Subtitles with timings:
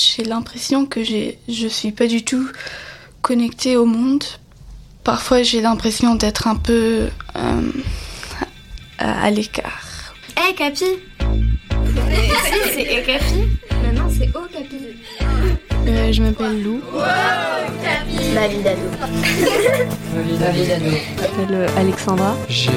[0.00, 2.48] J'ai l'impression que j'ai, je suis pas du tout
[3.20, 4.24] connectée au monde.
[5.04, 7.70] Parfois, j'ai l'impression d'être un peu euh,
[8.98, 10.14] à l'écart.
[10.38, 10.84] Hé, hey, Capi
[12.72, 14.76] c'est Hé, Capi Maintenant, c'est Oh, Capi.
[15.86, 16.80] Euh, je m'appelle Lou.
[16.94, 17.02] Wow,
[18.34, 18.80] Ma vie d'ado.
[20.10, 20.84] Ma vie d'ado.
[20.84, 22.36] Je m'appelle Alexandra.
[22.48, 22.70] J'ai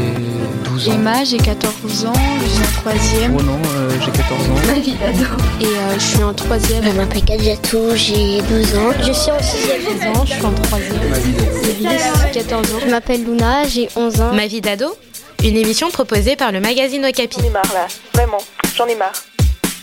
[0.66, 0.94] 12 ans.
[0.94, 2.14] Emma, j'ai 14 ans.
[2.42, 3.36] Je suis en troisième.
[3.38, 4.68] Oh non, euh, j'ai 14 ans.
[4.68, 5.26] Ma vie d'ado.
[5.62, 6.84] Et euh, je suis en troisième.
[6.84, 8.92] Je m'appelle Kadjatou, j'ai 12 ans.
[9.00, 9.82] Je suis en sixième.
[10.00, 11.10] 16 ans, je suis en troisième.
[11.10, 12.34] Ma vie d'ado.
[12.34, 12.80] 14 ans.
[12.86, 14.34] Je m'appelle Luna, j'ai 11 ans.
[14.34, 14.96] Ma vie d'ado
[15.44, 17.38] Une émission proposée par le magazine Okapi.
[17.40, 18.40] J'en ai marre là, vraiment,
[18.76, 19.14] j'en ai marre.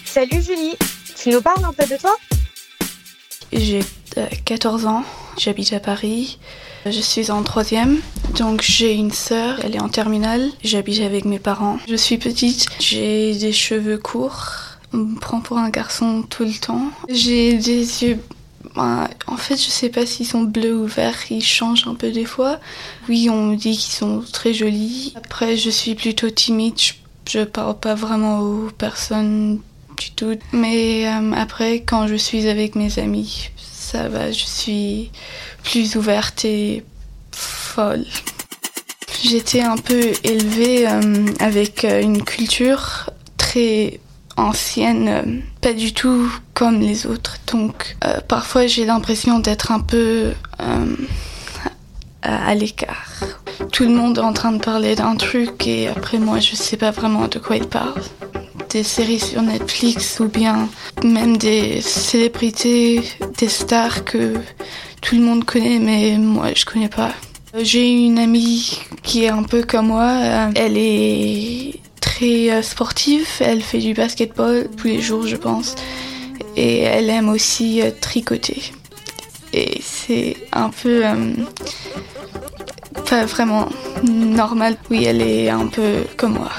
[0.05, 0.77] Salut Julie,
[1.21, 2.17] tu nous parles un peu de toi?
[3.53, 3.81] J'ai
[4.17, 5.05] euh, 14 ans,
[5.41, 6.39] j'habite à Paris.
[6.87, 8.01] Je suis en troisième,
[8.37, 10.49] donc j'ai une sœur, elle est en terminale.
[10.63, 11.79] J'habite avec mes parents.
[11.89, 14.53] Je suis petite, j'ai des cheveux courts.
[14.93, 16.91] On me prend pour un garçon tout le temps.
[17.09, 18.19] J'ai des yeux
[18.77, 22.11] ben, en fait, je sais pas s'ils sont bleus ou verts, ils changent un peu
[22.13, 22.61] des fois.
[23.09, 25.13] Oui, on me dit qu'ils sont très jolis.
[25.17, 26.79] Après, je suis plutôt timide,
[27.29, 29.61] je, parle pas vraiment aux personnes
[29.97, 30.39] du tout.
[30.53, 33.51] Mais euh, après, quand je suis avec mes amis,
[33.95, 35.11] je suis
[35.63, 36.85] plus ouverte et
[37.33, 38.07] folle.
[39.23, 44.01] J'étais un peu élevée euh, avec une culture très
[44.41, 45.23] ancienne, euh,
[45.61, 47.37] pas du tout comme les autres.
[47.53, 50.97] Donc euh, parfois j'ai l'impression d'être un peu euh,
[52.23, 53.21] à l'écart.
[53.73, 56.77] Tout le monde est en train de parler d'un truc et après moi je sais
[56.77, 58.03] pas vraiment de quoi il parle.
[58.71, 60.69] Des séries sur Netflix ou bien
[61.03, 63.03] même des célébrités,
[63.39, 64.35] des stars que
[65.01, 67.13] tout le monde connaît mais moi je connais pas.
[67.59, 70.13] J'ai une amie qui est un peu comme moi.
[70.55, 73.27] Elle est très sportive.
[73.41, 75.75] Elle fait du basketball tous les jours, je pense.
[76.57, 78.63] Et elle aime aussi tricoter.
[79.53, 81.33] Et c'est un peu euh,
[83.09, 83.69] pas vraiment
[84.05, 84.77] normal.
[84.91, 86.51] Oui, elle est un peu comme moi.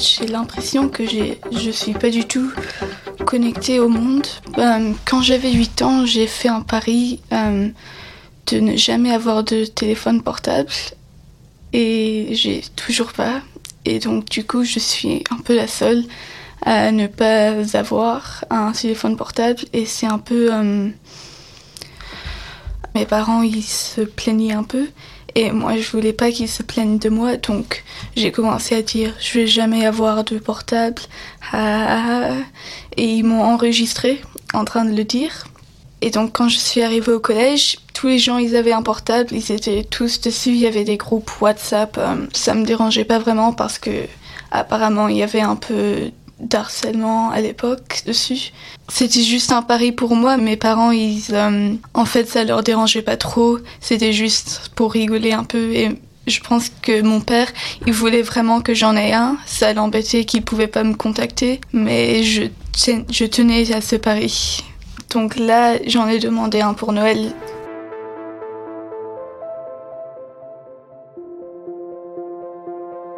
[0.00, 2.50] J'ai l'impression que je suis pas du tout
[3.26, 4.26] connectée au monde.
[4.56, 7.68] Euh, quand j'avais 8 ans, j'ai fait un pari euh,
[8.46, 10.70] de ne jamais avoir de téléphone portable.
[11.74, 13.42] Et j'ai toujours pas.
[13.84, 16.04] Et donc du coup, je suis un peu la seule
[16.62, 19.60] à ne pas avoir un téléphone portable.
[19.74, 20.48] Et c'est un peu...
[20.50, 20.88] Euh...
[22.94, 24.88] Mes parents, ils se plaignaient un peu.
[25.34, 27.36] Et moi, je voulais pas qu'ils se plaignent de moi.
[27.36, 27.84] Donc
[28.16, 31.02] j'ai commencé à dire, je vais jamais avoir de portable.
[31.52, 32.32] Ah,
[32.96, 34.20] et ils m'ont enregistré
[34.52, 35.44] en train de le dire.
[36.02, 39.28] Et donc quand je suis arrivée au collège, tous les gens ils avaient un portable,
[39.32, 41.98] ils étaient tous dessus, il y avait des groupes WhatsApp.
[41.98, 43.90] Euh, ça me dérangeait pas vraiment parce que
[44.50, 46.10] apparemment il y avait un peu
[46.40, 48.52] d'harcèlement à l'époque dessus.
[48.88, 53.02] C'était juste un pari pour moi, mes parents ils euh, en fait ça leur dérangeait
[53.02, 55.90] pas trop, c'était juste pour rigoler un peu et
[56.26, 57.48] je pense que mon père,
[57.86, 59.36] il voulait vraiment que j'en ai un.
[59.46, 62.44] Ça l'embêtait qu'il pouvait pas me contacter, mais je,
[63.10, 64.62] je tenais à ce pari.
[65.10, 67.32] Donc là, j'en ai demandé un pour Noël.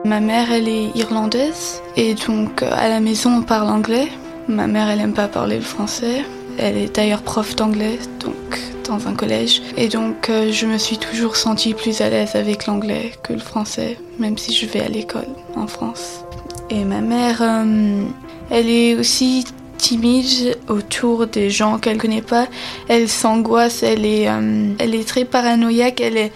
[0.05, 4.09] Ma mère, elle est irlandaise et donc à la maison on parle anglais.
[4.49, 6.25] Ma mère, elle aime pas parler le français.
[6.59, 8.35] Elle est d'ailleurs prof d'anglais, donc
[8.85, 9.63] dans un collège.
[9.77, 13.39] Et donc euh, je me suis toujours sentie plus à l'aise avec l'anglais que le
[13.39, 16.25] français, même si je vais à l'école en France.
[16.69, 18.03] Et ma mère, euh,
[18.51, 19.45] elle est aussi
[19.79, 22.49] timide autour des gens qu'elle connaît pas.
[22.89, 26.33] Elle s'angoisse, elle est, euh, elle est très paranoïaque, elle est,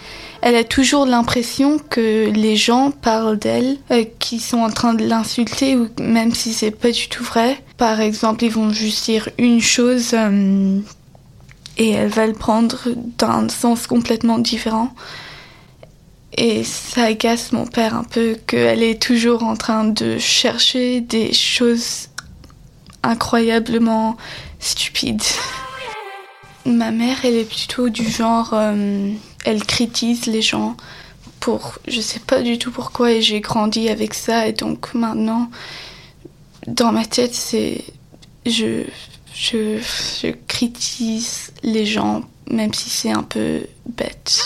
[0.46, 5.04] elle a toujours l'impression que les gens parlent d'elle, euh, qui sont en train de
[5.04, 7.60] l'insulter, ou même si c'est pas du tout vrai.
[7.78, 10.78] Par exemple, ils vont juste dire une chose euh,
[11.78, 12.78] et elle va le prendre
[13.18, 14.94] d'un sens complètement différent.
[16.38, 21.32] Et ça agace mon père un peu qu'elle est toujours en train de chercher des
[21.32, 22.06] choses
[23.02, 24.16] incroyablement
[24.60, 25.24] stupides.
[26.64, 29.10] Ma mère, elle est plutôt du genre, euh,
[29.46, 30.76] elle critique les gens
[31.40, 35.48] pour, je sais pas du tout pourquoi, et j'ai grandi avec ça, et donc maintenant,
[36.66, 37.84] dans ma tête, c'est,
[38.44, 38.82] je,
[39.32, 39.78] je,
[40.20, 41.26] je critique
[41.62, 44.42] les gens, même si c'est un peu bête.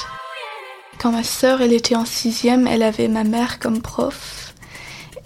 [0.98, 4.54] Quand ma sœur, elle était en sixième, elle avait ma mère comme prof,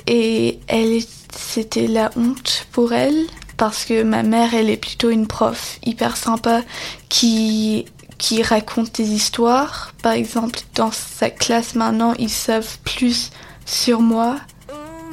[0.06, 1.00] et elle,
[1.36, 3.26] c'était la honte pour elle
[3.56, 6.62] parce que ma mère, elle est plutôt une prof hyper sympa
[7.08, 7.86] qui,
[8.24, 9.92] qui raconte des histoires.
[10.02, 13.30] Par exemple, dans sa classe maintenant, ils savent plus
[13.66, 14.36] sur moi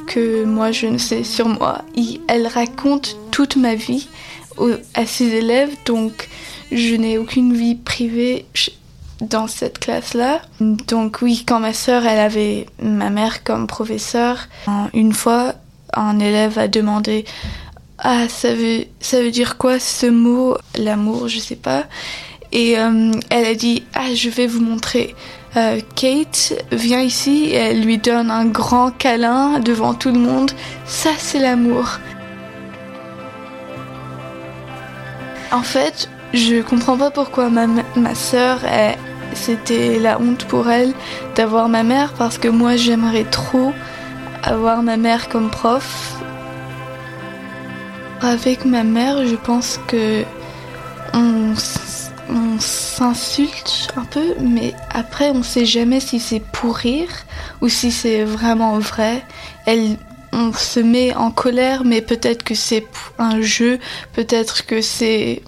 [0.06, 1.82] que moi je ne sais sur moi.
[2.26, 4.08] elle raconte toute ma vie
[4.94, 6.30] à ses élèves, donc
[6.70, 8.46] je n'ai aucune vie privée
[9.20, 10.40] dans cette classe-là.
[10.60, 14.48] Donc oui, quand ma sœur, elle avait ma mère comme professeur,
[14.94, 15.54] une fois,
[15.92, 17.26] un élève a demandé
[17.98, 20.56] ah ça veut ça veut dire quoi ce mot?
[20.76, 21.84] L'amour je sais pas
[22.52, 25.14] et euh, elle a dit ah je vais vous montrer
[25.56, 26.54] euh, Kate.
[26.70, 30.52] Vient ici elle lui donne un grand câlin devant tout le monde.
[30.86, 31.98] Ça c'est l'amour.
[35.50, 37.66] En fait je comprends pas pourquoi ma,
[37.96, 38.60] ma soeur
[39.34, 40.92] c'était la honte pour elle
[41.34, 43.72] d'avoir ma mère parce que moi j'aimerais trop
[44.42, 46.16] avoir ma mère comme prof.
[48.20, 50.22] Avec ma mère, je pense que
[51.12, 51.54] on,
[52.58, 57.10] s'insulte un peu, mais après on sait jamais si c'est pour rire
[57.60, 59.22] ou si c'est vraiment vrai.
[59.66, 59.96] Elle,
[60.32, 62.86] on se met en colère, mais peut-être que c'est
[63.18, 63.78] un jeu,
[64.14, 65.42] peut-être que c'est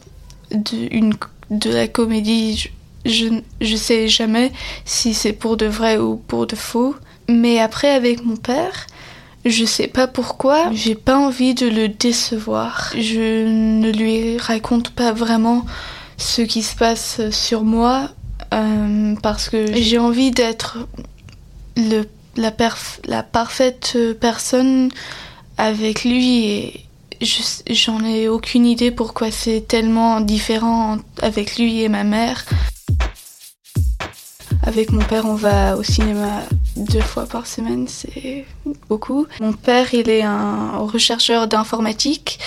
[0.51, 1.11] de,
[1.51, 2.71] de la comédie.
[3.07, 3.27] Je,
[3.61, 4.53] je sais jamais
[4.85, 6.95] si c'est pour de vrai ou pour de faux.
[7.29, 8.87] Mais après, avec mon père,
[9.45, 12.93] je sais pas pourquoi, j'ai pas envie de le décevoir.
[12.97, 15.65] Je ne lui raconte pas vraiment
[16.17, 18.11] ce qui se passe sur moi
[18.53, 20.79] euh, parce que j'ai envie d'être
[21.77, 22.53] la,
[23.07, 24.91] la parfaite personne
[25.57, 26.87] avec lui et
[27.71, 32.45] j'en ai aucune idée pourquoi c'est tellement différent avec lui et ma mère.
[34.67, 36.43] Avec mon père, on va au cinéma
[36.77, 38.47] deux fois par semaine, c'est
[38.89, 39.27] beaucoup.
[39.41, 42.39] Mon père, il est un rechercheur d'informatique.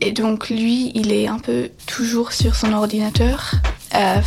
[0.00, 3.52] Et donc lui, il est un peu toujours sur son ordinateur.
[3.94, 4.20] Euh,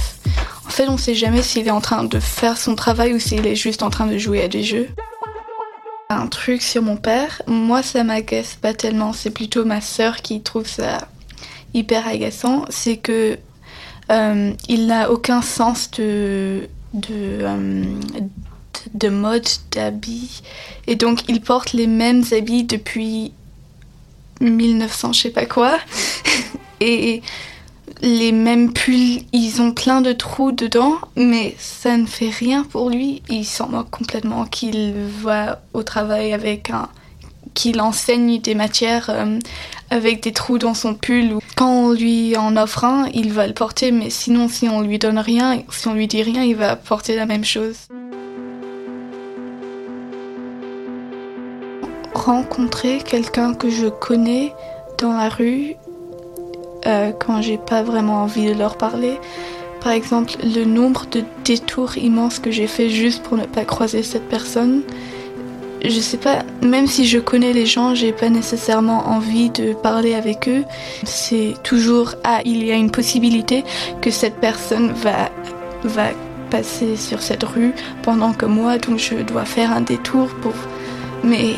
[0.66, 3.20] en fait, on ne sait jamais s'il est en train de faire son travail ou
[3.20, 4.90] s'il est juste en train de jouer à des jeux.
[6.10, 10.42] Un truc sur mon père, moi ça m'agace pas tellement, c'est plutôt ma sœur qui
[10.42, 11.08] trouve ça
[11.74, 13.38] hyper agaçant, c'est que
[14.12, 17.84] euh, il n'a aucun sens de de, euh,
[18.94, 20.42] de mode, d'habits.
[20.88, 23.34] Et donc, il porte les mêmes habits depuis
[24.42, 25.78] 1900, je sais pas quoi.
[26.82, 27.22] et
[28.02, 32.90] les mêmes pulls, ils ont plein de trous dedans, mais ça ne fait rien pour
[32.90, 33.22] lui.
[33.30, 36.90] Il s'en moque complètement qu'il va au travail avec un
[37.54, 39.38] qu'il enseigne des matières euh,
[39.90, 41.38] avec des trous dans son pull.
[41.56, 45.00] Quand on lui en offre un, il va le porter, mais sinon, si on lui
[45.00, 47.76] donne rien, si on lui dit rien, il va porter la même chose.
[52.26, 54.54] Rencontrer quelqu'un que je connais
[54.98, 55.76] dans la rue
[56.86, 59.20] euh, quand j'ai pas vraiment envie de leur parler.
[59.82, 64.04] Par exemple, le nombre de détours immenses que j'ai fait juste pour ne pas croiser
[64.04, 64.84] cette personne
[65.84, 70.14] je sais pas, même si je connais les gens, j'ai pas nécessairement envie de parler
[70.14, 70.64] avec eux.
[71.04, 73.64] C'est toujours ah, il y a une possibilité
[74.02, 75.32] que cette personne va
[75.84, 76.10] va
[76.52, 77.74] passer sur cette rue
[78.04, 80.54] pendant que moi donc je dois faire un détour pour
[81.24, 81.56] mais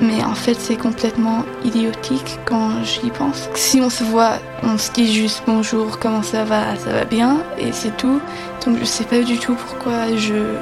[0.00, 3.48] mais en fait c'est complètement idiotique quand j'y pense.
[3.54, 7.38] Si on se voit, on se dit juste bonjour, comment ça va, ça va bien
[7.58, 8.20] et c'est tout.
[8.64, 10.56] Donc je sais pas du tout pourquoi je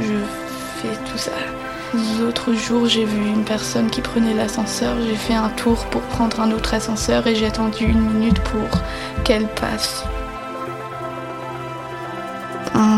[0.00, 0.14] je
[0.80, 1.32] fais tout ça.
[2.20, 4.96] L'autre jour, j'ai vu une personne qui prenait l'ascenseur.
[5.06, 8.80] J'ai fait un tour pour prendre un autre ascenseur et j'ai attendu une minute pour
[9.22, 10.04] qu'elle passe.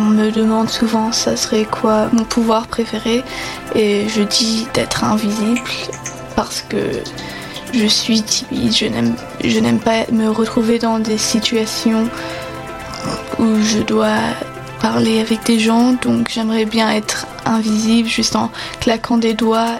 [0.06, 3.22] Me demande souvent ça serait quoi mon pouvoir préféré?
[3.74, 5.60] Et je dis d'être invisible
[6.34, 7.02] parce que
[7.74, 12.08] je suis timide, je n'aime pas me retrouver dans des situations
[13.38, 14.16] où je dois
[14.80, 19.78] parler avec des gens, donc j'aimerais bien être invisible juste en claquant des doigts.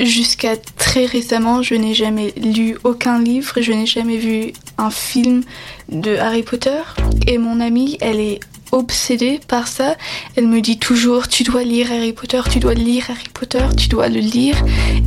[0.00, 0.56] Jusqu'à
[0.96, 5.42] très récemment, je n'ai jamais lu aucun livre, je n'ai jamais vu un film
[5.90, 6.80] de Harry Potter.
[7.26, 8.40] Et mon amie, elle est
[8.72, 9.96] obsédée par ça.
[10.36, 13.88] Elle me dit toujours tu dois lire Harry Potter, tu dois lire Harry Potter, tu
[13.88, 14.56] dois le lire.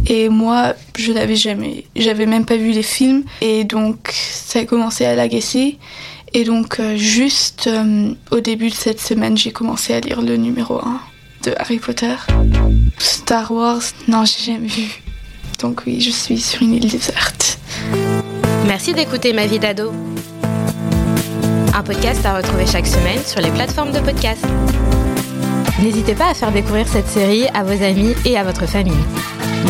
[0.05, 3.23] Et moi, je n'avais jamais, j'avais même pas vu les films.
[3.41, 5.79] Et donc, ça a commencé à l'agacer.
[6.33, 10.37] Et donc, euh, juste euh, au début de cette semaine, j'ai commencé à lire le
[10.37, 11.01] numéro 1
[11.45, 12.13] de Harry Potter.
[12.99, 15.01] Star Wars, non, j'ai jamais vu.
[15.61, 17.59] Donc oui, je suis sur une île déserte.
[18.67, 19.91] Merci d'écouter Ma vie d'ado.
[21.73, 24.45] Un podcast à retrouver chaque semaine sur les plateformes de podcast.
[25.81, 29.05] N'hésitez pas à faire découvrir cette série à vos amis et à votre famille.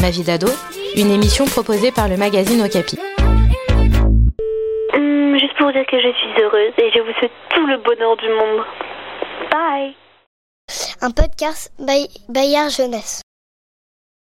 [0.02, 0.48] Ma vie d'ado,
[0.96, 2.98] une émission proposée par le magazine Okapi
[5.60, 8.66] pour dire que je suis heureuse et je vous souhaite tout le bonheur du monde.
[9.52, 9.96] Bye
[11.02, 11.72] Un podcast
[12.30, 13.22] Bayard Jeunesse.